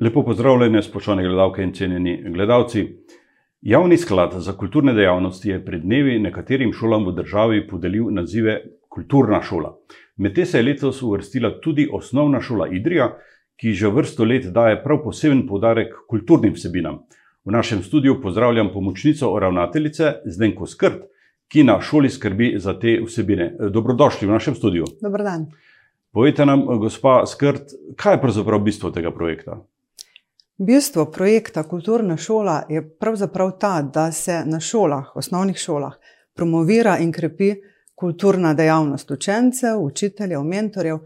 Lepo 0.00 0.22
pozdravljene, 0.24 0.80
spoštovane 0.82 1.22
gledalke 1.22 1.62
in 1.62 1.72
cenjeni 1.74 2.22
gledalci. 2.32 2.86
Javni 3.60 3.96
sklad 3.96 4.32
za 4.36 4.52
kulturne 4.52 4.92
dejavnosti 4.96 5.48
je 5.50 5.64
pred 5.64 5.82
dnevi 5.82 6.18
nekaterim 6.18 6.72
šolam 6.72 7.04
v 7.04 7.12
državi 7.18 7.66
podelil 7.68 8.06
nazive 8.10 8.54
Kulturna 8.88 9.42
šola. 9.42 9.74
Med 10.16 10.34
te 10.34 10.46
se 10.46 10.58
je 10.58 10.62
letos 10.62 11.02
uvrstila 11.02 11.50
tudi 11.60 11.84
osnovna 11.92 12.40
šola 12.40 12.68
Idrija, 12.72 13.10
ki 13.60 13.72
že 13.72 13.90
vrsto 13.92 14.24
let 14.24 14.46
daje 14.54 14.78
prav 14.82 15.02
poseben 15.04 15.42
poudarek 15.46 15.92
kulturnim 16.08 16.54
vsebinam. 16.56 17.02
V 17.44 17.52
našem 17.52 17.82
studiu 17.82 18.22
pozdravljam 18.22 18.70
pomočnico 18.72 19.38
ravnateljice 19.38 20.14
Zdenko 20.24 20.66
Skrt, 20.66 21.02
ki 21.48 21.64
na 21.64 21.80
šoli 21.80 22.08
skrbi 22.10 22.54
za 22.56 22.72
te 22.78 22.96
vsebine. 23.04 23.52
Dobrodošli 23.68 24.28
v 24.28 24.32
našem 24.32 24.54
studiu. 24.54 24.88
Dobro 25.02 25.24
dan. 25.24 25.44
Povejte 26.12 26.46
nam, 26.46 26.64
gospa 26.80 27.26
Skrt, 27.26 27.76
kaj 27.96 28.16
je 28.16 28.22
pravzaprav 28.24 28.64
bistvo 28.64 28.90
tega 28.90 29.12
projekta? 29.12 29.60
Bistvo 30.62 31.04
projekta 31.10 31.62
Kulturna 31.62 32.16
šola 32.16 32.62
je 32.68 32.98
pravzaprav 32.98 33.50
ta, 33.58 33.82
da 33.82 34.12
se 34.12 34.42
na 34.44 34.60
šolah, 34.60 35.16
osnovnih 35.16 35.56
šolah, 35.56 35.92
promovira 36.34 36.98
in 36.98 37.12
krepi 37.12 37.54
kulturna 37.94 38.54
dejavnost 38.54 39.10
učencev, 39.10 39.78
učiteljev, 39.80 40.42
mentorjev 40.42 40.98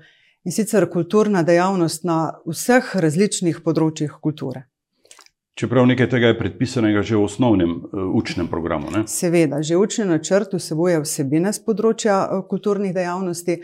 in 0.44 0.52
sicer 0.52 0.88
kulturna 0.90 1.42
dejavnost 1.42 2.04
na 2.04 2.16
vseh 2.46 2.96
različnih 2.96 3.60
področjih 3.62 4.16
kulture. 4.20 4.64
Čeprav 5.54 5.86
nekaj 5.86 6.10
tega 6.16 6.32
je 6.32 6.38
predpisanega 6.38 7.06
že 7.06 7.14
v 7.14 7.22
osnovnem 7.22 7.76
uh, 7.76 8.10
učnem 8.10 8.50
programu. 8.50 8.90
Ne? 8.90 9.04
Seveda, 9.06 9.62
že 9.62 9.78
učni 9.78 10.08
načrt 10.10 10.58
vsebuje 10.58 10.98
vsebine 11.06 11.54
z 11.54 11.62
področja 11.62 12.18
uh, 12.26 12.42
kulturnih 12.50 12.90
dejavnosti, 12.94 13.60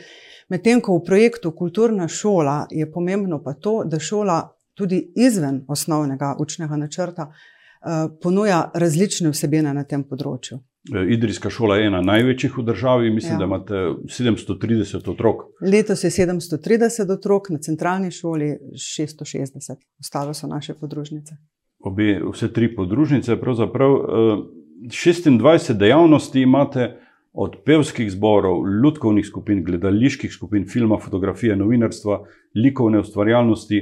medtem 0.54 0.78
ko 0.78 1.00
v 1.00 1.04
projektu 1.10 1.50
Kulturna 1.50 2.06
šola 2.06 2.68
je 2.70 2.86
pomembno 2.86 3.42
pa 3.42 3.58
to, 3.58 3.82
da 3.82 3.98
šola 3.98 4.38
tudi 4.80 5.02
izven 5.16 5.62
osnovnega 5.68 6.32
učnega 6.40 6.80
načrta 6.80 7.28
uh, 7.28 8.08
ponuja 8.22 8.64
različne 8.74 9.32
vsebine 9.34 9.74
na 9.76 9.84
tem 9.84 10.04
področju. 10.08 10.58
Idrijska 10.90 11.50
šola 11.52 11.76
je 11.76 11.90
ena 11.90 12.00
največjih 12.00 12.56
v 12.56 12.64
državi, 12.64 13.10
mislim, 13.12 13.34
ja. 13.34 13.38
da 13.42 13.48
imate 13.50 13.80
730 14.08 15.10
otrok. 15.12 15.44
Letos 15.60 16.06
je 16.06 16.10
730 16.14 17.12
otrok, 17.12 17.52
na 17.52 17.60
centralni 17.60 18.08
šoli 18.10 18.54
660, 18.80 19.76
ostalo 20.00 20.32
so 20.34 20.48
naše 20.48 20.78
podružnice 20.80 21.36
obe, 21.80 22.20
vse 22.32 22.52
tri 22.52 22.74
podružnice, 22.74 23.36
pravzaprav 23.40 23.90
26 23.90 25.70
eh, 25.70 25.74
dejavnosti 25.74 26.40
imate. 26.40 26.96
Od 27.32 27.52
pevskih 27.64 28.08
zborov, 28.10 28.64
ljudkovnih 28.82 29.26
skupin, 29.26 29.60
gledaliških 29.64 30.32
skupin, 30.32 30.64
filma, 30.66 30.96
fotografije, 30.98 31.54
novinarstva, 31.56 32.16
likovne 32.58 32.98
ustvarjalnosti, 32.98 33.78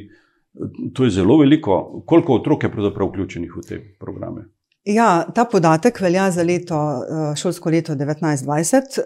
to 0.95 1.05
je 1.05 1.11
zelo 1.11 1.39
veliko. 1.39 2.03
Koliko 2.07 2.35
otrok 2.35 2.63
je 2.63 2.73
pravzaprav 2.73 3.09
vključenih 3.09 3.57
v 3.57 3.67
te 3.69 3.81
programe? 4.01 4.49
Ja, 4.85 5.27
ta 5.35 5.45
podatek 5.45 6.01
velja 6.01 6.31
za 6.31 6.43
leto, 6.43 6.75
eh, 6.75 7.37
šolsko 7.37 7.71
leto 7.71 7.95
1920. 7.95 8.99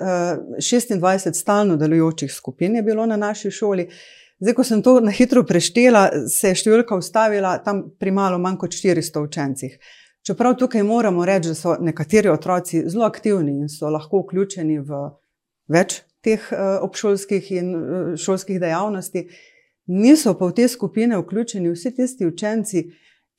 26 0.59 1.27
eh, 1.27 1.35
stalno 1.35 1.77
delujočih 1.77 2.33
skupin 2.33 2.77
je 2.77 2.83
bilo 2.83 3.07
na 3.07 3.17
naši 3.17 3.51
šoli. 3.51 3.89
Zdaj, 4.41 4.55
ko 4.55 4.65
sem 4.65 4.83
to 4.83 5.01
na 5.01 5.11
hitro 5.11 5.43
preštela, 5.47 6.09
se 6.29 6.49
je 6.49 6.55
številka 6.55 6.97
ustavila 6.99 7.57
tam 7.63 7.85
pri 7.99 8.11
malo 8.11 8.39
manj 8.39 8.57
kot 8.59 8.75
400 8.75 9.23
učencih. 9.23 9.77
Čeprav 10.27 10.57
tukaj 10.59 10.83
moramo 10.83 11.25
reči, 11.25 11.51
da 11.51 11.55
so 11.55 11.77
nekateri 11.81 12.31
otroci 12.31 12.85
zelo 12.87 13.07
aktivni 13.07 13.53
in 13.53 13.69
so 13.69 13.91
lahko 13.91 14.23
vključeni 14.23 14.79
v 14.79 15.03
več 15.71 16.03
teh 16.23 16.43
uh, 16.53 16.79
obšolskih 16.83 17.51
in 17.53 17.73
šolskih 18.19 18.61
dejavnosti, 18.63 19.25
niso 19.93 20.35
pa 20.39 20.49
v 20.49 20.57
te 20.57 20.69
skupine 20.69 21.19
vključeni 21.21 21.71
vsi 21.73 21.95
tisti 21.97 22.27
učenci, 22.27 22.87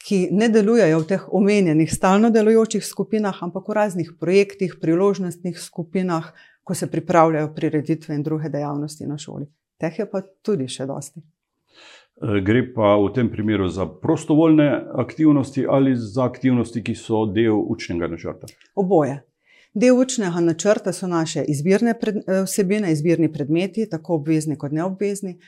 ki 0.04 0.20
ne 0.36 0.50
delujejo 0.52 1.00
v 1.00 1.08
teh 1.10 1.26
omenjenih 1.32 1.92
stalno 1.94 2.30
delujočih 2.30 2.86
skupinah, 2.86 3.42
ampak 3.42 3.68
v 3.70 3.78
raznih 3.80 4.14
projektih, 4.20 4.78
priložnostnih 4.82 5.60
skupinah, 5.60 6.32
ko 6.64 6.76
se 6.76 6.92
pripravljajo 6.92 7.54
prireditve 7.56 8.16
in 8.16 8.24
druge 8.24 8.50
dejavnosti 8.50 9.08
na 9.08 9.18
šoli 9.18 9.48
teh 9.84 10.00
je 10.00 10.10
pa 10.10 10.22
tudi 10.46 10.70
še 10.72 10.88
dosti. 10.90 11.20
E, 11.20 12.40
gre 12.46 12.64
pa 12.76 12.96
v 13.02 13.12
tem 13.16 13.30
primeru 13.32 13.68
za 13.68 13.88
prostovoljne 13.88 14.70
aktivnosti 15.04 15.66
ali 15.68 15.96
za 15.98 16.28
aktivnosti, 16.30 16.84
ki 16.86 16.96
so 16.96 17.26
del 17.28 17.58
učnega 17.58 18.10
načrta? 18.12 18.52
Oboje. 18.80 19.22
Del 19.74 19.98
učnega 19.98 20.44
načrta 20.46 20.94
so 20.94 21.10
naše 21.10 21.44
izbirne 21.50 21.98
pred, 22.00 22.22
e, 22.24 22.44
vsebine, 22.48 22.94
izbirni 22.94 23.32
predmeti, 23.34 23.90
tako 23.90 24.22
obvezni 24.22 24.58
kot 24.62 24.72
neobvezni. 24.72 25.40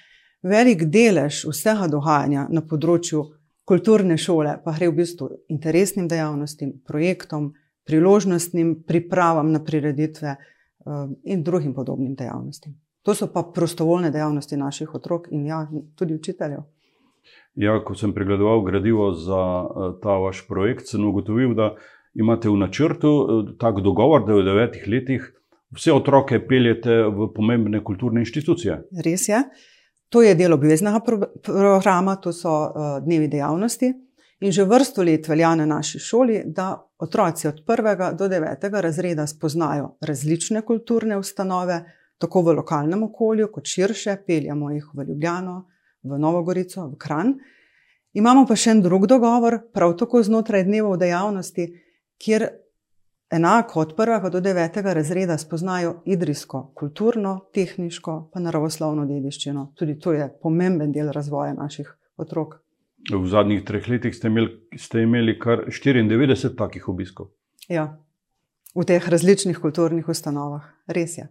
Velik 0.46 0.86
delež 0.94 1.46
vsega 1.50 1.88
dogajanja 1.90 2.48
na 2.54 2.62
področju 2.62 3.24
kulturne 3.66 4.18
šole 4.22 4.60
pa 4.64 4.76
gre 4.78 4.92
v 4.92 5.00
bistvu 5.02 5.30
interesnim 5.50 6.08
dejavnostim, 6.08 6.76
projektom, 6.86 7.54
priložnostnim 7.86 8.76
pripravam 8.86 9.52
na 9.54 9.62
prireditve 9.66 10.36
e, 10.36 10.38
in 11.34 11.44
drugim 11.44 11.74
podobnim 11.74 12.14
dejavnostim. 12.16 12.78
To 13.06 13.14
so 13.14 13.28
pa 13.34 13.44
prostovoljne 13.56 14.10
dejavnosti 14.12 14.58
naših 14.58 14.96
otrok 14.96 15.28
in 15.32 15.46
ja, 15.46 15.68
tudi 15.98 16.16
učiteljev. 16.16 16.64
Ja, 17.56 17.78
ko 17.86 17.96
sem 17.96 18.14
pregledoval 18.14 18.64
gradivo 18.66 19.12
za 19.14 19.42
eh, 19.66 19.94
ta 20.04 20.18
vaš 20.20 20.44
projekt, 20.48 20.90
sem 20.90 21.06
ugotovil, 21.06 21.54
da 21.56 21.76
imate 22.14 22.50
v 22.50 22.58
načrtu 22.60 23.12
eh, 23.14 23.54
tak 23.62 23.82
dogovor, 23.86 24.26
da 24.26 24.36
v 24.36 24.44
devetih 24.48 24.88
letih 24.92 25.30
vse 25.76 25.94
otroke 25.94 26.40
peljete 26.48 27.04
v 27.14 27.30
pomembne 27.36 27.84
kulturne 27.84 28.26
inštitucije. 28.26 28.82
Res 29.06 29.30
je. 29.30 29.42
To 30.16 30.22
je 30.22 30.36
del 30.36 30.54
obveznega 30.54 31.00
pro 31.04 31.18
programa, 31.44 32.14
to 32.16 32.32
so 32.32 32.50
uh, 32.50 32.84
dnevi 33.04 33.28
dejavnosti. 33.28 33.90
In 34.48 34.52
že 34.52 34.64
vrsto 34.64 35.04
let 35.04 35.28
velja 35.28 35.50
na 35.60 35.66
naši 35.66 36.00
šoli, 36.00 36.38
da 36.46 36.70
otroci 37.00 37.48
od 37.48 37.60
prvega 37.68 38.14
do 38.16 38.30
devetega 38.32 38.82
razreda 38.82 39.26
spoznajo 39.28 39.98
različne 40.02 40.62
kulturne 40.62 41.18
ustanove, 41.18 41.82
tako 42.18 42.42
v 42.42 42.54
lokalnem 42.62 43.04
okolju, 43.04 43.50
kot 43.52 43.68
širše, 43.68 44.16
peljemo 44.28 44.72
jih 44.72 44.88
v 44.94 45.04
Ljubljano, 45.10 45.58
v 46.04 46.20
Novogorico, 46.20 46.88
v 46.88 46.96
Kran. 46.96 47.34
Imamo 48.14 48.46
pa 48.48 48.56
še 48.56 48.72
en 48.72 48.86
drug 48.88 49.08
dogovor, 49.12 49.60
prav 49.74 49.98
tako 50.00 50.24
znotraj 50.24 50.64
dnevov 50.64 50.96
dejavnosti, 51.04 51.68
kjer 52.24 52.48
enako 53.32 53.80
od 53.80 53.96
prvega 53.96 54.30
do 54.30 54.42
devetega 54.42 54.94
razreda 54.94 55.38
spoznajo 55.38 56.02
idrijsko, 56.06 56.72
kulturno, 56.76 57.40
tehniško, 57.54 58.30
pa 58.34 58.40
naravoslovno 58.40 59.06
dediščino. 59.06 59.72
Tudi 59.76 60.00
to 60.00 60.14
je 60.14 60.30
pomemben 60.42 60.92
del 60.92 61.12
razvoja 61.12 61.54
naših 61.54 61.96
otrok. 62.18 62.56
V 63.12 63.28
zadnjih 63.30 63.64
treh 63.66 63.88
letih 63.90 64.16
ste 64.16 64.28
imeli, 64.28 64.50
ste 64.78 65.02
imeli 65.02 65.40
kar 65.40 65.68
94 65.70 66.56
takih 66.58 66.90
obiskov. 66.90 67.30
Ja, 67.70 67.98
v 68.76 68.86
teh 68.86 69.10
različnih 69.10 69.60
kulturnih 69.62 70.10
ustanovah, 70.10 70.66
res 70.88 71.18
je. 71.18 71.28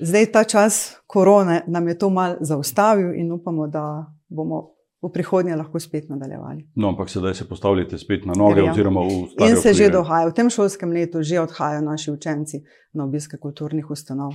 Zdaj 0.00 0.26
ta 0.32 0.44
čas 0.44 0.96
korone 1.06 1.62
nam 1.66 1.88
je 1.88 1.98
to 1.98 2.10
malo 2.10 2.36
zaustavil 2.40 3.12
in 3.14 3.32
upamo, 3.32 3.66
da 3.66 4.06
bomo 4.28 4.77
v 5.02 5.10
prihodnje 5.14 5.56
lahko 5.56 5.80
spet 5.80 6.08
nadaljevali. 6.08 6.66
No, 6.74 6.88
ampak 6.88 7.10
sedaj 7.10 7.34
se 7.34 7.48
postavljate 7.48 7.98
spet 7.98 8.26
na 8.26 8.32
noge, 8.36 8.60
ja. 8.60 8.72
oziroma 8.72 9.00
v 9.00 9.30
stanje. 9.30 9.50
In 9.50 9.56
se 9.56 9.74
že 9.74 9.90
dogaja, 9.94 10.28
v 10.28 10.34
tem 10.34 10.50
šolskem 10.50 10.92
letu 10.92 11.22
že 11.22 11.40
odhajajo 11.40 11.84
naši 11.86 12.10
učenci 12.10 12.62
na 12.92 13.04
obiske 13.04 13.38
kulturnih 13.38 13.90
ustanov. 13.90 14.34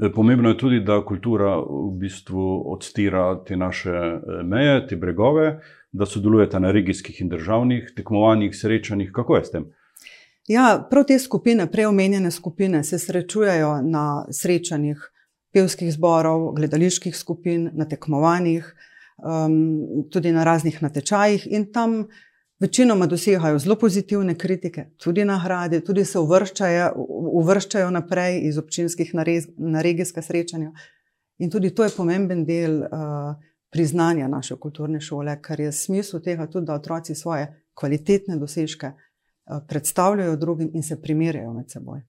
E, 0.00 0.12
pomembno 0.12 0.48
je 0.48 0.58
tudi, 0.58 0.80
da 0.80 1.04
kultura 1.04 1.56
v 1.60 1.92
bistvu 2.00 2.72
odstira 2.72 3.44
te 3.44 3.56
naše 3.56 3.90
e, 3.90 4.42
meje, 4.44 4.86
te 4.86 4.96
bregove, 4.96 5.60
da 5.92 6.06
sodelujete 6.06 6.60
na 6.60 6.70
regijskih 6.72 7.20
in 7.20 7.28
državnih 7.28 7.92
tekmovanjih, 7.96 8.56
srečanjih. 8.56 9.12
Kako 9.12 9.36
je 9.36 9.44
s 9.44 9.50
tem? 9.50 9.66
Ja, 10.48 10.86
prav 10.90 11.04
te 11.08 11.18
skupine, 11.18 11.66
preomenjene 11.70 12.30
skupine, 12.30 12.82
se 12.84 12.98
srečujejo 12.98 13.82
na 13.82 14.24
srečanjih 14.30 15.10
pevskih 15.54 15.92
zborov, 15.92 16.52
gledaliških 16.56 17.16
skupin, 17.16 17.70
na 17.72 17.86
tekmovanjih, 17.88 18.74
um, 19.16 20.06
tudi 20.10 20.32
na 20.32 20.44
raznih 20.44 20.82
natečajih 20.82 21.46
in 21.50 21.72
tam 21.72 22.04
večinoma 22.60 23.06
dosegajo 23.06 23.58
zelo 23.58 23.76
pozitivne 23.76 24.34
kritike, 24.38 24.90
tudi 24.96 25.24
nagrade, 25.24 25.80
tudi 25.84 26.04
se 26.04 26.18
uvrščajo, 26.18 26.92
uvrščajo 27.42 27.90
naprej 27.90 28.40
iz 28.48 28.58
občinskih 28.58 29.14
na, 29.14 29.22
rez, 29.22 29.48
na 29.58 29.82
regijska 29.82 30.22
srečanja. 30.22 30.72
In 31.38 31.50
tudi 31.50 31.74
to 31.74 31.84
je 31.84 31.90
pomemben 31.96 32.44
del 32.46 32.82
uh, 32.82 33.34
priznanja 33.70 34.28
naše 34.28 34.56
kulturne 34.56 35.00
šole, 35.00 35.34
ker 35.42 35.60
je 35.60 35.72
smisel 35.72 36.22
tega 36.22 36.46
tudi, 36.46 36.66
da 36.66 36.78
otroci 36.78 37.14
svoje 37.14 37.48
kvalitetne 37.74 38.38
dosežke. 38.38 38.92
Eh, 39.46 39.60
predstavljajo 39.68 40.36
drugim 40.36 40.70
in 40.74 40.82
se 40.82 41.02
primerjajo 41.02 41.52
med 41.52 41.64
seboj. 41.68 42.00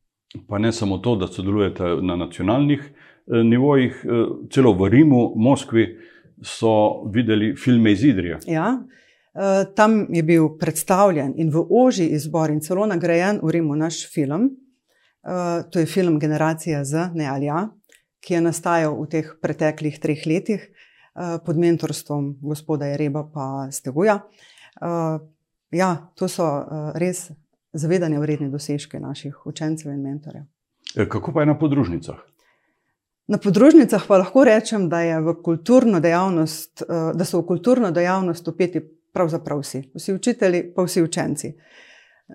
Pa 0.48 0.57
ne 0.57 0.72
samo 0.72 0.98
to, 0.98 1.16
da 1.16 1.28
sodelujete 1.28 1.84
na 1.84 2.16
nacionalnih 2.16 2.80
eh, 2.80 3.44
nivojih, 3.44 4.06
eh, 4.06 4.25
celo 4.52 4.74
v 4.74 4.90
Rimu, 4.90 5.34
Moskvi 5.36 5.98
so 6.44 7.04
videli 7.14 7.56
filme 7.56 7.92
iz 7.92 8.04
Idrija. 8.04 8.40
Ja, 8.48 8.84
tam 9.76 10.06
je 10.10 10.24
bil 10.24 10.50
predstavljen 10.60 11.34
in 11.38 11.50
v 11.52 11.64
oži 11.70 12.08
izbor 12.16 12.52
in 12.52 12.62
celo 12.62 12.86
nagrajen 12.86 13.40
v 13.44 13.52
Rimu 13.52 13.76
naš 13.76 14.06
film. 14.14 14.50
To 15.72 15.80
je 15.80 15.86
film 15.86 16.20
Generacija 16.20 16.84
Z, 16.86 17.10
ne 17.14 17.28
ali 17.28 17.46
ja, 17.46 17.70
ki 18.22 18.34
je 18.34 18.42
nastajal 18.42 18.96
v 19.02 19.08
teh 19.10 19.34
preteklih 19.42 20.00
treh 20.00 20.26
letih. 20.26 20.72
pod 21.46 21.58
mentorstvom 21.58 22.36
gospoda 22.42 22.86
Jereba 22.86 23.24
pa 23.24 23.72
Steguja. 23.72 24.20
Ja, 25.72 26.12
to 26.16 26.28
so 26.28 26.44
res 26.96 27.31
zavedanja 27.74 28.20
vredni 28.20 28.50
dosežki 28.52 29.00
naših 29.00 29.46
učencev 29.48 29.94
in 29.94 30.02
mentorjev. 30.04 30.44
E, 30.96 31.08
kako 31.10 31.34
pa 31.34 31.44
je 31.44 31.46
na 31.46 31.58
podružnicah? 31.60 32.20
Na 33.27 33.38
podružnicah 33.38 34.04
pa 34.07 34.18
lahko 34.18 34.44
rečem, 34.45 34.89
da, 34.89 35.01
dejavnost, 36.01 36.83
da 37.13 37.25
so 37.25 37.39
v 37.39 37.45
kulturno 37.48 37.92
dejavnost 37.92 38.48
upeti 38.48 38.81
pravzaprav 39.13 39.60
vsi, 39.60 39.81
vsi 39.95 40.13
učitelji, 40.13 40.74
pa 40.75 40.83
vsi 40.86 41.01
učenci. 41.04 41.54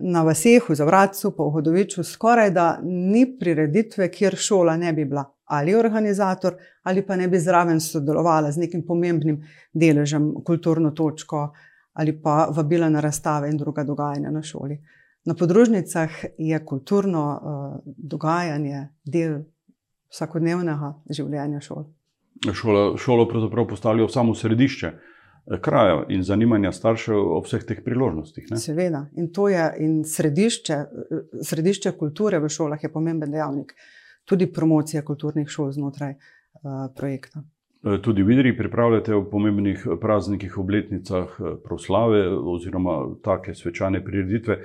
Na 0.00 0.22
vaseh, 0.22 0.62
v 0.68 0.74
Zavratcu, 0.74 1.30
pa 1.36 1.44
v 1.44 1.54
Hodoviču, 1.54 2.02
skoraj 2.06 2.50
da 2.50 2.66
ni 2.82 3.24
prireditve, 3.38 4.08
kjer 4.10 4.36
šola 4.36 4.76
ne 4.76 4.92
bi 4.92 5.04
bila 5.04 5.24
ali 5.50 5.74
organizator, 5.74 6.54
ali 6.82 7.02
pa 7.06 7.16
ne 7.16 7.26
bi 7.28 7.38
zraven 7.38 7.80
sodelovala 7.80 8.52
z 8.52 8.60
nekim 8.62 8.84
pomembnim 8.86 9.40
deležem, 9.74 10.28
kulturno 10.46 10.90
točko, 10.90 11.48
ali 11.92 12.14
pa 12.22 12.46
vabila 12.54 12.88
na 12.88 13.00
razstave 13.00 13.50
in 13.50 13.56
druga 13.58 13.84
dogajanja 13.84 14.30
na 14.30 14.42
šoli. 14.42 14.78
Na 15.24 15.34
podružnicah 15.34 16.10
je 16.38 16.64
kulturno 16.64 17.24
uh, 17.34 17.92
dogajanje 17.96 18.88
del 19.04 19.40
vsakodnevnega 20.10 20.94
življenja 21.10 21.62
šol. 21.64 21.86
Šola, 22.56 22.96
šolo 22.96 23.26
pravzaprav 23.28 23.66
postavlja 23.68 24.06
v 24.06 24.12
samo 24.12 24.34
središče 24.34 24.92
kraja 25.60 26.04
in 26.08 26.22
zanimanja 26.22 26.72
staršev 26.72 27.16
o 27.36 27.40
vseh 27.44 27.64
teh 27.66 27.80
priložnostih. 27.84 28.46
Ne? 28.50 28.58
Seveda. 28.60 29.06
In 29.18 29.30
to 29.34 29.48
je 29.50 29.64
in 29.82 30.02
središče, 30.06 30.76
središče 31.46 31.94
kulture 31.98 32.40
v 32.40 32.48
šolah 32.48 32.82
je 32.82 32.92
pomemben 32.92 33.32
dejavnik, 33.32 33.74
tudi 34.24 34.50
promocija 34.52 35.02
kulturnih 35.04 35.48
šol 35.50 35.72
znotraj 35.74 36.14
uh, 36.14 36.86
projekta. 36.96 37.42
Tudi 38.04 38.22
vidri 38.22 38.52
pripravljate 38.52 39.14
v 39.14 39.22
pomembnih 39.30 39.86
praznikih, 40.02 40.58
obletnicah, 40.60 41.30
proslave 41.64 42.26
oziroma 42.28 42.98
take 43.24 43.54
svečane 43.56 44.02
prireditve. 44.04 44.58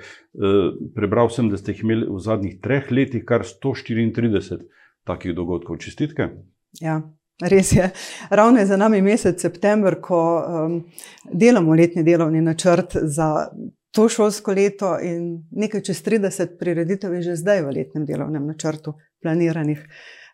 Prebral 0.94 1.30
sem, 1.32 1.48
da 1.48 1.56
ste 1.56 1.72
jih 1.72 1.80
imeli 1.86 2.10
v 2.10 2.20
zadnjih 2.20 2.58
treh 2.60 2.90
letih 2.92 3.24
kar 3.24 3.46
134 3.48 4.68
takih 5.06 5.34
dogodkov. 5.34 5.78
Čestitke. 5.82 6.28
Ja, 6.80 7.00
Res 7.40 7.72
je. 7.72 7.90
Ravno 8.30 8.60
je 8.60 8.66
za 8.66 8.76
nami 8.76 9.02
mesec 9.02 9.40
september, 9.40 10.00
ko 10.00 10.20
um, 10.40 10.76
delamo 11.32 11.74
letni 11.74 12.02
delovni 12.02 12.40
načrt 12.40 12.96
za 13.02 13.48
to 13.92 14.08
šolsko 14.08 14.52
leto, 14.52 14.94
in 15.02 15.44
nekaj 15.50 15.82
čez 15.82 16.00
30 16.04 16.56
prireditev 16.58 17.14
je 17.14 17.22
že 17.22 17.36
zdaj 17.36 17.62
v 17.62 17.74
letnem 17.76 18.06
delovnem 18.06 18.46
načrtu 18.46 18.94
planiranih. 19.22 19.84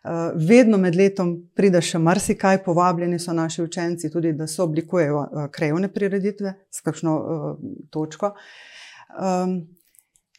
Uh, 0.03 0.31
vedno 0.47 0.77
med 0.77 0.95
letom 0.95 1.35
pride 1.55 1.81
še 1.81 1.99
marsikaj, 1.99 2.63
povabljeni 2.63 3.19
so 3.19 3.35
naši 3.35 3.63
učenci, 3.63 4.11
tudi 4.11 4.33
da 4.33 4.47
so 4.47 4.63
oblikujejo 4.63 5.19
uh, 5.19 5.45
krajovne 5.51 5.91
prireditve 5.91 6.55
s 6.71 6.81
kakšno 6.87 7.19
uh, 7.19 7.53
točko. 7.91 8.31
Um, 9.19 9.59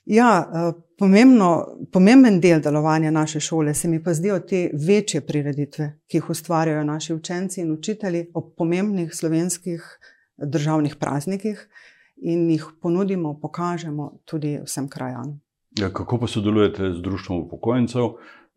Ja, 0.04 0.50
eh, 0.54 0.72
pomembno, 0.98 1.66
pomemben 1.92 2.40
del 2.40 2.60
delovanja 2.60 3.10
naše 3.10 3.40
šole 3.40 3.74
se 3.74 3.88
mi 3.88 4.02
pa 4.02 4.14
zdijo 4.14 4.38
te 4.40 4.70
večje 4.86 5.20
prireditve, 5.20 5.98
ki 6.06 6.16
jih 6.16 6.30
ustvarjajo 6.30 6.84
naši 6.84 7.14
učenci 7.14 7.60
in 7.60 7.72
učitelji 7.72 8.26
ob 8.34 8.52
pomembnih 8.56 9.14
slovenskih 9.14 9.98
državnih 10.36 10.96
praznikih 10.96 11.68
in 12.16 12.50
jih 12.50 12.66
ponudimo, 12.82 13.38
pokažemo 13.40 14.18
tudi 14.24 14.58
vsem 14.64 14.88
krajanom. 14.88 15.40
Ja, 15.80 15.90
kako 15.92 16.18
pa 16.18 16.26
sodelujete 16.26 16.92
z 16.92 17.02
društvom 17.02 17.38
upokojencev? 17.46 18.02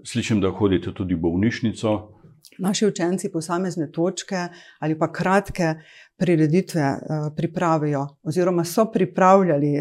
Slišim, 0.05 0.41
da 0.41 0.51
hodite 0.51 0.93
tudi 0.93 1.15
v 1.15 1.19
bolnišnico. 1.19 2.13
Naši 2.59 2.85
učenci 2.85 3.31
posamezne 3.31 3.91
točke 3.91 4.47
ali 4.79 4.99
pa 4.99 5.11
kratke 5.11 5.73
prireditve 6.17 6.81
uh, 6.81 7.33
pripravijo, 7.35 8.07
oziroma 8.23 8.63
so 8.63 8.85
pripravljali. 8.91 9.73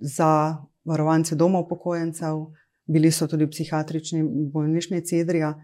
Za 0.00 0.56
varovance 0.84 1.36
doma 1.36 1.58
upokojencev, 1.58 2.46
bili 2.88 3.10
so 3.12 3.26
tudi 3.26 3.44
v 3.44 3.50
psihiatrični 3.50 4.22
bolnišnici 4.52 5.18
Idrija. 5.18 5.54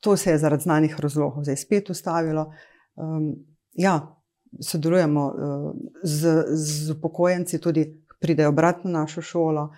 To 0.00 0.16
se 0.16 0.30
je 0.30 0.38
zaradi 0.38 0.62
znanih 0.62 1.00
razlogov 1.00 1.44
zdaj 1.44 1.56
spet 1.56 1.90
ustavilo. 1.90 2.52
Um, 2.96 3.34
ja, 3.72 4.16
sodelujemo 4.60 5.26
uh, 5.26 5.72
z, 6.02 6.44
z 6.48 6.90
upokojenci, 6.90 7.60
tudi 7.60 8.02
pridejo 8.20 8.48
obratno 8.48 8.90
na 8.90 9.00
našo 9.00 9.22
šolo. 9.22 9.74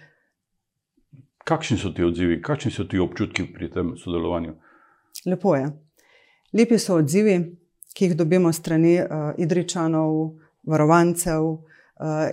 Kakšni 1.44 1.78
so 1.78 1.90
ti 1.90 2.04
odzivi, 2.04 2.42
kakšni 2.42 2.70
so 2.70 2.84
ti 2.84 2.98
občutki 2.98 3.48
pri 3.54 3.70
tem 3.70 3.96
sodelovanju? 3.98 4.54
Lepo 5.26 5.56
je. 5.56 5.66
Lepi 6.52 6.78
so 6.78 7.00
odzivi, 7.02 7.58
ki 7.94 8.04
jih 8.04 8.16
dobimo 8.16 8.52
strani 8.52 9.00
uh, 9.00 9.34
Idričanov, 9.38 10.36
varovancev 10.62 11.42
uh, 11.42 11.58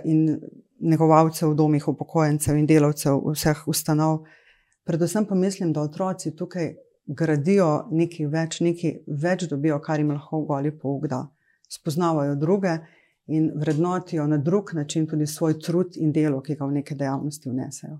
in 0.04 0.38
negovalcev 0.80 1.50
v 1.50 1.56
domih 1.56 1.88
upokojencev 1.88 2.56
in 2.58 2.66
delavcev 2.66 3.20
vseh 3.32 3.66
ustanov. 3.68 4.24
Predvsem 4.84 5.26
pa 5.26 5.34
mislim, 5.34 5.72
da 5.72 5.82
otroci 5.82 6.34
tukaj 6.36 6.72
gradijo 7.06 7.68
nekaj 7.90 8.26
več, 8.26 8.60
nekaj 8.60 8.96
več 9.06 9.46
dobijo, 9.50 9.80
kar 9.82 10.00
jim 10.00 10.12
lahko 10.14 10.42
goli 10.48 10.72
pouk 10.72 11.06
da. 11.10 11.24
Spoznavajo 11.70 12.34
druge 12.34 12.78
in 13.30 13.50
vrednotijo 13.54 14.26
na 14.26 14.38
drug 14.38 14.72
način 14.74 15.06
tudi 15.06 15.26
svoj 15.26 15.58
trud 15.58 15.96
in 15.96 16.12
delo, 16.12 16.40
ki 16.42 16.56
ga 16.58 16.66
v 16.66 16.80
neke 16.80 16.94
dejavnosti 16.94 17.50
vnesejo. 17.50 17.98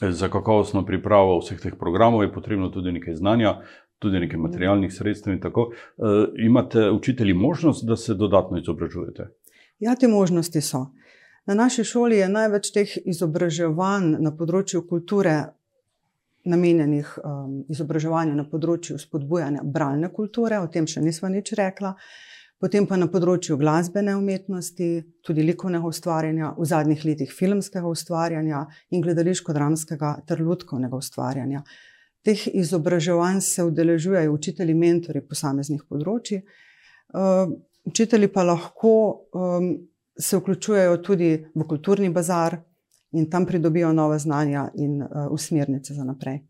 Za 0.00 0.28
kakovostno 0.28 0.84
pripravo 0.84 1.38
vseh 1.40 1.60
teh 1.60 1.76
programov 1.80 2.22
je 2.22 2.32
potrebno 2.32 2.68
tudi 2.68 2.92
nekaj 2.92 3.14
znanja, 3.16 3.54
tudi 3.98 4.20
nekaj 4.20 4.40
materialnih 4.40 4.92
sredstev. 4.92 5.32
E, 5.32 5.38
imate 6.44 6.90
učitelji 6.90 7.34
možnost, 7.34 7.86
da 7.88 7.96
se 7.96 8.14
dodatno 8.14 8.58
izobražujete? 8.58 9.30
Ja, 9.78 9.94
te 9.94 10.08
možnosti 10.08 10.60
so. 10.60 10.86
Na 11.46 11.54
naši 11.54 11.84
šoli 11.84 12.16
je 12.16 12.28
največ 12.28 12.70
teh 12.74 12.92
izobraževanj 13.06 14.16
na 14.18 14.32
področju 14.34 14.82
kulture, 14.88 15.34
namenjenih 16.46 17.12
um, 17.22 17.60
izobraževanju 17.70 18.34
na 18.34 18.44
področju 18.50 18.98
spodbujanja 18.98 19.62
bralne 19.62 20.10
kulture, 20.14 20.58
o 20.58 20.66
tem 20.66 20.86
še 20.90 21.02
nismo 21.04 21.30
nič 21.30 21.52
rekla, 21.58 21.94
potem 22.62 22.86
pa 22.90 22.98
na 22.98 23.06
področju 23.10 23.58
glasbene 23.62 24.16
umetnosti, 24.18 24.90
tudi 25.22 25.46
likovnega 25.46 25.86
ustvarjanja, 25.86 26.52
v 26.58 26.66
zadnjih 26.66 27.06
letih 27.06 27.34
filmskega 27.38 27.94
ustvarjanja 27.94 28.66
in 28.90 29.06
gledališko-dramskega 29.06 30.14
ter 30.26 30.42
ljudskega 30.42 30.98
ustvarjanja. 30.98 31.62
Teh 32.26 32.46
izobraževanj 32.58 33.42
se 33.46 33.62
udeležujejo 33.62 34.34
učitelji, 34.34 34.74
mentori 34.74 35.22
posameznih 35.22 35.86
področji. 35.86 36.42
Uh, 37.14 37.54
učitelji 37.86 38.34
pa 38.34 38.42
lahko 38.42 38.96
um, 39.30 39.76
se 40.18 40.36
vključujejo 40.36 40.96
tudi 40.96 41.46
v 41.54 41.66
kulturni 41.68 42.10
bazar 42.10 42.56
in 43.12 43.30
tam 43.30 43.46
pridobijo 43.46 43.92
nove 43.92 44.18
znanja 44.18 44.68
in 44.74 45.02
uh, 45.02 45.08
usmernice 45.30 45.94
za 45.94 46.04
naprej. 46.04 46.40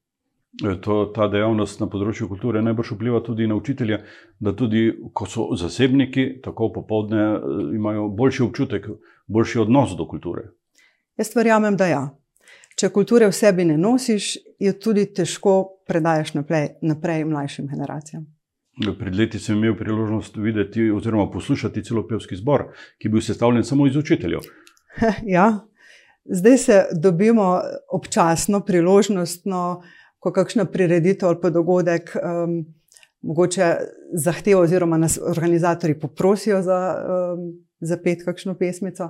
E, 0.64 0.80
to, 0.80 1.04
ta 1.14 1.28
dejavnost 1.28 1.80
na 1.82 1.88
področju 1.92 2.30
kulture 2.30 2.62
najbolj 2.64 2.94
vpliva 2.94 3.20
tudi 3.20 3.46
na 3.46 3.58
učitelje, 3.58 3.98
da 4.40 4.54
tudi 4.56 4.88
ko 5.12 5.26
so 5.28 5.50
zasebniki, 5.56 6.40
tako 6.44 6.70
popoldne, 6.78 7.24
e, 7.36 7.56
imajo 7.76 8.08
boljši 8.08 8.44
občutek, 8.46 8.88
boljši 9.26 9.60
odnos 9.66 9.92
do 9.98 10.06
kulture. 10.08 10.48
Jaz 11.20 11.34
verjamem, 11.36 11.76
da 11.76 11.90
ja. 11.90 12.06
Če 12.76 12.88
kulture 12.92 13.28
v 13.28 13.36
sebi 13.36 13.64
ne 13.68 13.76
nosiš, 13.80 14.36
jo 14.60 14.72
tudi 14.80 15.06
težko 15.16 15.82
predajes 15.88 16.34
naprej, 16.36 16.74
naprej 16.84 17.24
mlajšim 17.28 17.68
generacijam. 17.68 18.26
Pred 18.76 19.14
leti 19.16 19.38
sem 19.40 19.56
imel 19.56 19.76
priložnost 19.76 20.36
videti 20.36 20.90
oziroma 20.92 21.30
poslušati 21.30 21.84
celo 21.84 22.02
pevski 22.08 22.36
zbor, 22.36 22.66
ki 22.98 23.08
je 23.08 23.12
bil 23.12 23.22
sestavljen 23.24 23.64
samo 23.64 23.86
iz 23.86 23.96
učiteljev. 23.96 24.40
Ja, 25.36 25.66
zdaj 26.24 26.58
se 26.58 26.84
dobimo 26.92 27.60
občasno, 27.92 28.60
priložnostno, 28.60 29.82
ko 30.18 30.32
kakšna 30.32 30.64
prireditev 30.64 31.28
ali 31.28 31.40
pa 31.42 31.50
dogodek 31.50 32.16
um, 32.16 32.64
mogoče 33.22 33.74
zahteva, 34.12 34.60
oziroma 34.60 34.98
nas 34.98 35.18
organizatori 35.22 35.98
poprosijo 36.00 36.62
za, 36.62 36.80
um, 37.08 37.52
za 37.80 37.96
pet 38.04 38.24
kakšno 38.24 38.54
pesmico. 38.54 39.08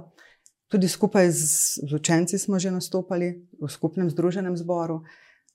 Tudi 0.69 0.89
skupaj 0.89 1.31
z, 1.31 1.47
z 1.89 1.95
učenci 1.95 2.39
smo 2.39 2.59
že 2.59 2.71
nastopali 2.71 3.35
v 3.63 3.71
skupnem 3.71 4.11
združenem 4.11 4.57
zboru 4.57 5.03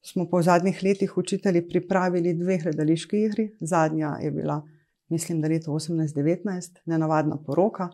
smo 0.01 0.29
po 0.29 0.41
zadnjih 0.41 0.79
letih 0.83 1.17
učitelji 1.17 1.67
pripravili 1.67 2.33
dve 2.33 2.57
gledališki 2.57 3.23
igri. 3.23 3.55
Zadnja 3.59 4.17
je 4.21 4.31
bila, 4.31 4.67
mislim, 5.09 5.41
da 5.41 5.47
leto 5.47 5.71
18-19, 5.71 6.77
nenavadna 6.85 7.37
poroka. 7.45 7.89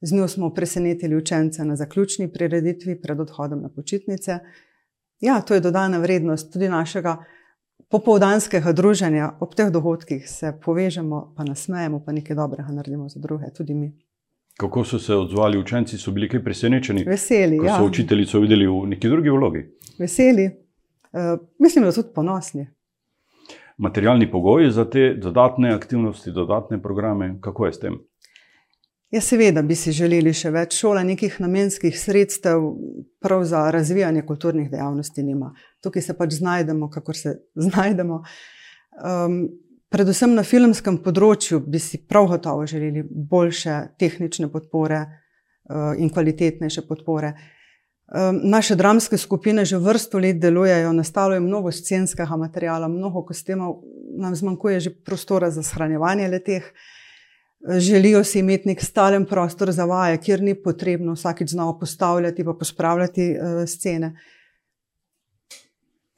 Z 0.00 0.14
njo 0.16 0.28
smo 0.28 0.54
presenetili 0.54 1.16
učence 1.16 1.64
na 1.64 1.76
zaključni 1.76 2.32
prireditvi 2.32 3.00
pred 3.00 3.20
odhodom 3.20 3.62
na 3.62 3.68
počitnice. 3.68 4.38
Ja, 5.20 5.40
to 5.40 5.54
je 5.54 5.60
dodana 5.60 5.98
vrednost 5.98 6.52
tudi 6.52 6.68
našega 6.68 7.24
popovdanskega 7.88 8.72
druženja. 8.72 9.32
Ob 9.40 9.54
teh 9.54 9.70
dogodkih 9.70 10.30
se 10.30 10.52
povežemo, 10.64 11.34
pa 11.36 11.44
nasmejemo, 11.44 12.04
pa 12.06 12.12
nekaj 12.12 12.36
dobrega 12.36 12.72
naredimo 12.72 13.08
za 13.08 13.20
druge, 13.20 13.50
tudi 13.56 13.74
mi. 13.74 13.92
Kako 14.56 14.84
so 14.84 14.98
se 14.98 15.14
odzvali 15.14 15.58
učenci, 15.58 15.98
so 15.98 16.10
bili 16.10 16.28
kaj 16.28 16.44
presenečeni? 16.44 17.04
Veseli. 17.04 17.58
Ko 17.58 17.64
so 17.64 17.82
ja. 17.82 17.84
učiteljico 17.84 18.40
videli 18.40 18.66
v 18.66 18.86
neki 18.86 19.08
drugi 19.08 19.30
vlogi? 19.30 19.66
Veseli. 19.98 20.50
Eh, 21.12 21.38
mislim, 21.58 21.84
da 21.84 21.92
so 21.92 22.02
tudi 22.02 22.14
ponosni. 22.14 22.66
materialni 23.78 24.30
pogoji 24.30 24.70
za 24.70 24.90
te 24.90 25.14
dodatne 25.14 25.74
aktivnosti, 25.74 26.30
dodatne 26.30 26.82
programe? 26.82 27.38
Kako 27.40 27.66
je 27.66 27.72
s 27.72 27.80
tem? 27.80 27.98
Ja, 29.10 29.20
seveda 29.20 29.62
bi 29.62 29.74
si 29.74 29.92
želeli 29.92 30.32
še 30.32 30.50
več 30.50 30.76
šole, 30.78 31.04
nekih 31.04 31.40
namenskih 31.40 31.96
sredstev, 31.98 32.62
prav 33.20 33.44
za 33.44 33.70
razvijanje 33.70 34.22
kulturnih 34.26 34.68
dejavnosti 34.70 35.22
nima. 35.22 35.54
Tukaj 35.82 36.02
se 36.02 36.16
pač 36.18 36.36
znajdemo, 36.38 36.90
kako 36.90 37.12
se 37.12 37.34
znajdemo. 37.66 38.22
Um, 39.00 39.40
predvsem 39.90 40.34
na 40.34 40.44
filmskem 40.46 41.00
področju 41.02 41.60
bi 41.66 41.78
si 41.78 42.04
prav 42.06 42.28
gotovo 42.30 42.66
želeli 42.66 43.02
boljše 43.10 43.80
tehnične 43.98 44.50
podpore 44.52 45.00
uh, 45.00 45.96
in 45.98 46.12
kvalitetnejše 46.12 46.86
podpore. 46.86 47.34
Um, 47.34 47.59
naše 48.42 48.74
dramske 48.74 49.18
skupine 49.18 49.64
že 49.64 49.78
vrsto 49.78 50.18
let 50.18 50.36
delujejo, 50.36 50.92
nastalo 50.92 51.34
je 51.34 51.40
mnogo 51.40 51.72
scenskega 51.72 52.36
materijala, 52.36 52.88
mnogo 52.88 53.22
kostemov, 53.22 53.82
nam 54.18 54.34
zmanjkuje 54.34 54.80
že 54.80 54.94
prostora 55.04 55.50
za 55.50 55.62
shranjevanje 55.62 56.28
leteh. 56.28 56.72
Želijo 57.78 58.24
si 58.24 58.38
imeti 58.38 58.68
nek 58.68 58.82
stalen 58.82 59.26
prostor 59.26 59.70
za 59.72 59.84
vaje, 59.84 60.18
kjer 60.18 60.42
ni 60.42 60.54
potrebno 60.62 61.12
vsakeč 61.12 61.50
znova 61.50 61.78
postavljati 61.78 62.42
in 62.42 62.54
pospravljati 62.58 63.36
uh, 63.36 63.64
scene. 63.66 64.16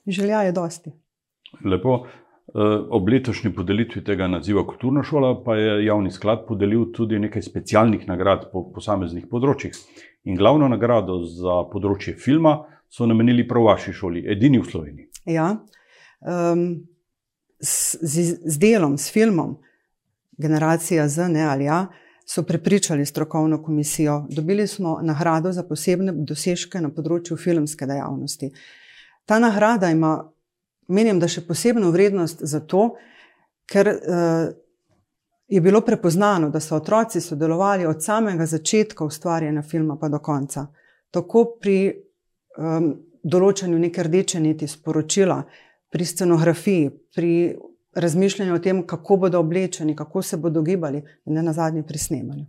Želja 0.07 0.43
je 0.43 0.53
dosti. 0.53 0.93
Lepo. 1.65 2.07
Eh, 2.55 2.59
ob 2.91 3.09
letošnji 3.09 3.55
podelitvi 3.57 4.03
tega 4.05 4.27
naziva 4.29 4.67
Kulturna 4.67 5.03
šola 5.03 5.39
pa 5.45 5.55
je 5.57 5.85
javni 5.87 6.11
sklad 6.11 6.45
podelil 6.49 6.91
tudi 6.93 7.19
nekaj 7.19 7.43
specialnih 7.43 8.05
nagrad 8.09 8.51
po 8.53 8.67
posameznih 8.75 9.25
področjih. 9.31 9.79
In 10.29 10.37
glavno 10.37 10.69
nagrado 10.69 11.23
za 11.25 11.63
področje 11.73 12.13
filma 12.21 12.59
so 12.93 13.09
namenili 13.09 13.47
prav 13.49 13.71
vaši 13.71 13.95
šoli, 13.97 14.27
edini 14.29 14.61
v 14.61 14.69
Sloveniji. 14.69 15.09
Ja, 15.33 15.47
um, 16.21 16.67
z, 17.57 17.97
z, 18.03 18.27
z 18.45 18.61
delom, 18.61 18.99
s 19.01 19.09
filmom, 19.15 19.57
generacija 20.37 21.09
Z 21.09 21.31
ne 21.33 21.49
ali 21.49 21.71
ja, 21.71 21.87
so 22.29 22.45
prepričali 22.45 23.07
strokovno 23.07 23.63
komisijo. 23.63 24.27
Dobili 24.29 24.67
smo 24.67 24.99
nagrado 25.03 25.55
za 25.57 25.65
posebne 25.65 26.13
dosežke 26.13 26.85
na 26.85 26.93
področju 26.93 27.41
filmske 27.41 27.89
dejavnosti. 27.89 28.53
Ta 29.25 29.41
nagrada 29.41 29.89
ima, 29.89 30.19
menim, 30.89 31.21
da 31.21 31.29
še 31.29 31.45
posebno 31.47 31.91
vrednost 31.91 32.43
zato, 32.43 32.95
ker 33.67 33.89
uh, 33.89 34.51
je 35.49 35.61
bilo 35.61 35.81
prepoznano, 35.81 36.51
da 36.51 36.61
so 36.61 36.77
otroci 36.77 37.21
sodelovali 37.21 37.87
od 37.87 38.05
samega 38.05 38.47
začetka 38.47 39.05
ustvarjanja 39.05 39.63
filma 39.63 39.97
pa 40.01 40.09
do 40.09 40.19
konca. 40.19 40.67
Tako 41.11 41.45
pri 41.61 41.77
um, 42.59 42.95
določanju 43.23 43.79
neke 43.79 44.03
rdeče 44.03 44.41
niti 44.41 44.67
sporočila, 44.69 45.43
pri 45.93 46.05
scenografiji, 46.05 46.89
pri 47.15 47.33
razmišljanje 47.95 48.53
o 48.53 48.59
tem, 48.59 48.81
kako 48.87 49.17
bodo 49.27 49.41
oblečeni, 49.41 49.97
kako 49.97 50.23
se 50.23 50.37
bodo 50.37 50.63
gibali, 50.63 51.03
in 51.27 51.35
ne 51.35 51.43
na 51.43 51.53
zadnje 51.53 51.83
pri 51.83 51.99
snemanju. 51.99 52.47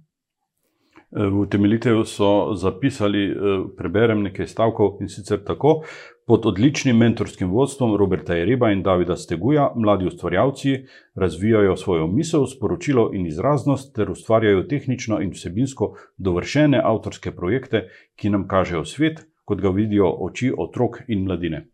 V 1.11 1.43
temeljitev 1.51 1.99
so 2.09 2.55
zapisali, 2.55 3.25
e, 3.29 3.57
preberem 3.77 4.23
nekaj 4.23 4.47
stavkov 4.47 5.01
in 5.01 5.11
sicer 5.11 5.43
tako: 5.45 5.81
pod 6.27 6.45
odličnim 6.45 6.97
mentorskim 6.97 7.51
vodstvom 7.51 7.95
Roberta 7.97 8.35
Jeriba 8.35 8.71
in 8.71 8.83
Davida 8.83 9.15
Steguja, 9.15 9.71
mladi 9.75 10.07
ustvarjalci 10.07 10.77
razvijajo 11.15 11.75
svojo 11.77 12.07
misel, 12.07 12.45
sporočilo 12.47 13.09
in 13.13 13.27
izraznost 13.27 13.95
ter 13.95 14.11
ustvarjajo 14.11 14.63
tehnično 14.63 15.21
in 15.21 15.31
vsebinsko 15.31 15.93
dovršene 16.17 16.81
avtorske 16.83 17.31
projekte, 17.31 17.87
ki 18.15 18.29
nam 18.29 18.47
kažejo 18.47 18.85
svet, 18.85 19.25
kot 19.45 19.61
ga 19.61 19.69
vidijo 19.69 20.09
oči 20.19 20.53
otrok 20.57 21.01
in 21.07 21.25
mladine. 21.25 21.67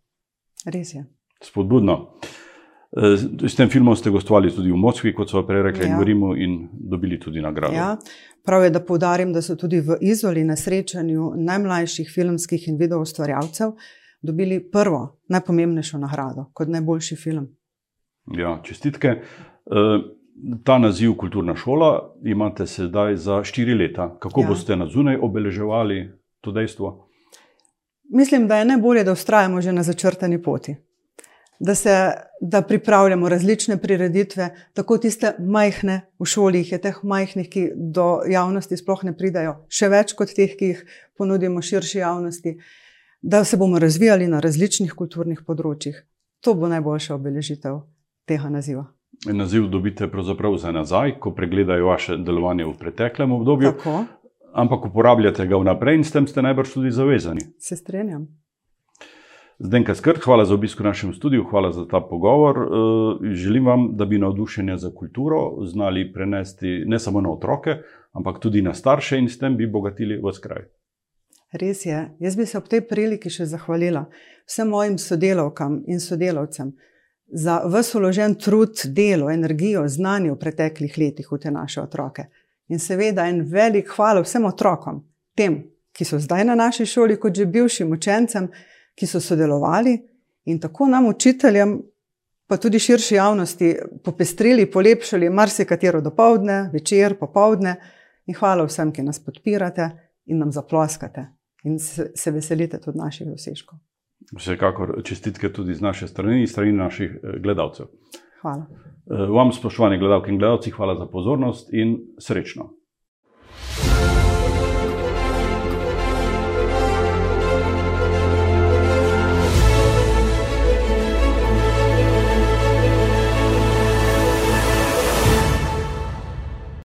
Res 0.66 0.94
je. 0.94 1.06
Spodbudno. 1.44 2.00
Eh, 2.90 3.48
s 3.48 3.56
tem 3.56 3.70
filmom 3.70 3.96
ste 3.96 4.10
gostovali 4.10 4.50
tudi 4.50 4.72
v 4.72 4.78
Moskvi, 4.78 5.14
kot 5.14 5.30
so 5.30 5.44
prej 5.46 5.62
rekli, 5.62 5.86
ja. 5.86 5.94
in 5.94 6.00
v 6.02 6.06
Rimu, 6.10 6.34
in 6.36 6.56
dobili 6.74 7.20
tudi 7.22 7.42
nagrado. 7.42 7.76
Ja. 7.78 7.98
Prav 8.46 8.64
je, 8.64 8.72
da 8.74 8.82
poudarim, 8.82 9.34
da 9.34 9.44
so 9.46 9.54
tudi 9.56 9.78
v 9.82 10.00
Izoli 10.02 10.42
na 10.44 10.56
srečanju 10.58 11.36
najmlajših 11.38 12.10
filmskih 12.10 12.68
in 12.68 12.80
video 12.82 13.04
ustvarjalcev 13.06 13.76
dobili 14.22 14.60
prvo, 14.72 15.20
najpomembnejšo 15.28 15.98
nagrado 15.98 16.50
kot 16.54 16.68
najboljši 16.68 17.16
film. 17.16 17.48
Ja, 18.38 18.60
čestitke. 18.64 19.08
Eh, 19.08 19.22
ta 20.64 20.78
naziv 20.78 21.14
Kulturna 21.18 21.56
šola 21.56 22.16
imate 22.24 22.68
sedaj 22.68 23.16
za 23.16 23.44
štiri 23.44 23.74
leta. 23.74 24.16
Kako 24.20 24.42
ja. 24.42 24.48
boste 24.48 24.76
na 24.76 24.88
zunaj 24.88 25.18
obeleževali 25.22 26.12
to 26.42 26.52
dejstvo? 26.52 27.10
Mislim, 28.10 28.48
da 28.48 28.58
je 28.58 28.66
najbolje, 28.66 29.04
da 29.04 29.12
ustrajamo 29.12 29.62
že 29.62 29.72
na 29.72 29.84
začrtani 29.84 30.44
poti 30.44 30.76
da, 31.60 31.76
se, 31.76 32.12
da 32.42 32.62
pripravljamo 32.62 33.30
različne 33.30 33.78
prireditve, 33.78 34.50
tako 34.74 34.98
tiste 34.98 35.34
majhne 35.40 36.02
v 36.20 36.26
šoli, 36.26 36.64
je 36.72 36.80
teh 36.82 37.00
majhnih, 37.04 37.50
ki 37.50 37.66
do 37.76 38.22
javnosti 38.28 38.78
sploh 38.78 39.04
ne 39.04 39.14
pridajo, 39.18 39.58
še 39.68 39.90
več 39.92 40.16
kot 40.16 40.32
teh, 40.36 40.56
ki 40.56 40.72
jih 40.74 40.86
ponudimo 41.20 41.62
širši 41.62 42.00
javnosti, 42.00 42.56
da 43.22 43.44
se 43.44 43.58
bomo 43.58 43.80
razvijali 43.80 44.28
na 44.28 44.40
različnih 44.40 44.94
kulturnih 44.94 45.42
področjih. 45.48 46.06
To 46.44 46.54
bo 46.56 46.70
najboljša 46.72 47.16
obeležitev 47.16 47.82
tega 48.28 48.50
naziva. 48.50 48.86
Naziv 49.26 49.68
dobite 49.68 50.08
pravzaprav 50.08 50.56
za 50.58 50.72
nazaj, 50.72 51.18
ko 51.20 51.34
pregledajo 51.36 51.90
vaše 51.90 52.18
delovanje 52.18 52.66
v 52.66 52.78
preteklem 52.80 53.32
obdobju. 53.36 53.74
Tako. 53.76 54.04
Ampak 54.54 54.86
uporabljate 54.86 55.46
ga 55.48 55.60
vnaprej 55.60 56.00
in 56.00 56.04
s 56.04 56.16
tem 56.16 56.28
ste 56.28 56.42
najbrž 56.42 56.74
tudi 56.74 56.92
zavezani. 56.92 57.44
Se 57.60 57.76
strenjam. 57.76 58.28
Zdenka 59.60 59.92
Skrt, 59.96 60.24
hvala 60.24 60.46
za 60.48 60.56
obisk 60.56 60.80
v 60.80 60.88
našem 60.88 61.12
studiu, 61.14 61.44
hvala 61.44 61.74
za 61.76 61.84
ta 61.84 62.00
pogovor. 62.00 62.58
Eh, 62.58 63.34
želim 63.36 63.66
vam, 63.66 63.90
da 64.00 64.06
bi 64.06 64.18
navdušenje 64.18 64.78
za 64.78 64.92
kulturo 64.96 65.66
znali 65.66 66.14
prenesti 66.14 66.84
ne 66.88 67.00
samo 67.00 67.22
na 67.22 67.32
otroke, 67.32 67.76
ampak 68.12 68.40
tudi 68.40 68.62
na 68.62 68.74
starše 68.74 69.20
in 69.20 69.28
s 69.30 69.38
tem 69.40 69.58
bi 69.58 69.68
bogatili 69.68 70.22
vse 70.24 70.42
kraj. 70.42 70.64
Res 71.52 71.86
je. 71.86 72.10
Jaz 72.20 72.36
bi 72.36 72.46
se 72.46 72.58
ob 72.58 72.68
tej 72.70 72.84
priliki 72.88 73.30
še 73.30 73.46
zahvalila 73.50 74.06
vsem 74.50 74.70
mojim 74.70 74.98
sodelavkam 74.98 75.84
in 75.88 76.00
sodelavcem 76.00 76.74
za 77.30 77.60
vse 77.66 77.98
vložen 77.98 78.36
trud, 78.36 78.82
delo, 78.86 79.30
energijo, 79.30 79.88
znanje 79.88 80.32
v 80.32 80.40
preteklih 80.40 80.98
letih 80.98 81.32
v 81.32 81.38
te 81.38 81.52
naše 81.52 81.82
otroke. 81.82 82.26
In 82.70 82.80
seveda 82.80 83.28
en 83.30 83.44
velik 83.46 83.90
hvala 83.96 84.22
vsem 84.22 84.46
otrokom, 84.46 85.04
tem, 85.38 85.62
ki 85.94 86.06
so 86.06 86.18
zdaj 86.22 86.46
na 86.46 86.56
naši 86.56 86.86
šoli, 86.86 87.18
kot 87.22 87.38
že 87.38 87.46
bivšim 87.46 87.92
učencem 87.94 88.50
ki 89.00 89.08
so 89.08 89.20
sodelovali 89.20 89.96
in 90.46 90.60
tako 90.60 90.88
nam, 90.88 91.08
učiteljem, 91.08 91.78
pa 92.48 92.58
tudi 92.58 92.80
širši 92.80 93.16
javnosti, 93.16 93.76
popestrili, 94.04 94.66
polepšali 94.72 95.30
marsikatero 95.30 96.02
dopoledne, 96.02 96.70
večer, 96.74 97.16
popoldne. 97.20 97.76
In 98.26 98.36
hvala 98.36 98.66
vsem, 98.66 98.92
ki 98.92 99.06
nas 99.06 99.22
podpirate 99.24 99.90
in 100.26 100.42
nam 100.42 100.52
zaploskate 100.52 101.39
in 101.64 101.80
se, 101.80 102.12
se 102.16 102.32
veselite 102.32 102.80
tudi 102.82 102.98
naših 102.98 103.28
dosežkov. 103.28 103.80
Vsekakor 104.38 105.02
čestitke 105.04 105.54
tudi 105.54 105.74
z 105.74 105.82
naše 105.82 106.08
strani 106.08 106.42
in 106.42 106.48
strani 106.48 106.72
naših 106.72 107.12
eh, 107.24 107.40
gledalcev. 107.40 107.86
Hvala. 108.42 108.68
Eh, 108.70 109.26
vam, 109.32 109.52
spoštovani 109.52 109.98
gledalci 109.98 110.32
in 110.32 110.40
gledalci, 110.40 110.72
hvala 110.72 110.96
za 110.96 111.08
pozornost 111.08 111.74
in 111.74 111.98
srečno. 112.20 112.70